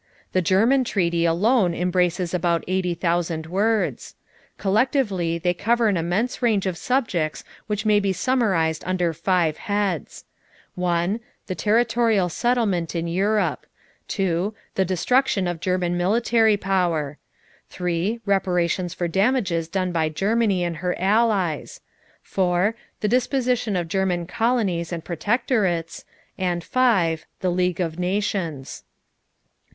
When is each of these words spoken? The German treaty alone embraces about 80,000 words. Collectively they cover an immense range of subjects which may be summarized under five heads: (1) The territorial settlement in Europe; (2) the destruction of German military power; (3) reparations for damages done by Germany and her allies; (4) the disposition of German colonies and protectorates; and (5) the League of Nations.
The 0.33 0.41
German 0.41 0.83
treaty 0.83 1.25
alone 1.25 1.75
embraces 1.75 2.33
about 2.33 2.63
80,000 2.67 3.45
words. 3.45 4.15
Collectively 4.57 5.37
they 5.37 5.53
cover 5.53 5.89
an 5.89 5.95
immense 5.95 6.41
range 6.41 6.65
of 6.65 6.75
subjects 6.75 7.43
which 7.67 7.85
may 7.85 7.99
be 7.99 8.11
summarized 8.11 8.81
under 8.87 9.13
five 9.13 9.57
heads: 9.57 10.25
(1) 10.73 11.19
The 11.45 11.53
territorial 11.53 12.29
settlement 12.29 12.95
in 12.95 13.07
Europe; 13.07 13.67
(2) 14.07 14.55
the 14.73 14.83
destruction 14.83 15.45
of 15.47 15.59
German 15.59 15.95
military 15.95 16.57
power; 16.57 17.19
(3) 17.69 18.21
reparations 18.25 18.95
for 18.95 19.07
damages 19.07 19.67
done 19.67 19.91
by 19.91 20.09
Germany 20.09 20.63
and 20.63 20.77
her 20.77 20.97
allies; 20.99 21.79
(4) 22.23 22.73
the 23.01 23.07
disposition 23.07 23.75
of 23.75 23.87
German 23.87 24.25
colonies 24.25 24.91
and 24.91 25.05
protectorates; 25.05 26.05
and 26.39 26.63
(5) 26.63 27.27
the 27.41 27.51
League 27.51 27.79
of 27.79 27.99
Nations. 27.99 28.83